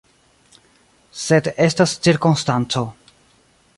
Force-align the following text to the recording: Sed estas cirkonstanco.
Sed 1.23 1.49
estas 1.67 1.93
cirkonstanco. 2.07 2.85